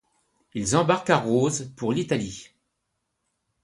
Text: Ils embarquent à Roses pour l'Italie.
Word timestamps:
Ils 0.55 0.75
embarquent 0.75 1.11
à 1.11 1.17
Roses 1.19 1.71
pour 1.75 1.93
l'Italie. 1.93 2.49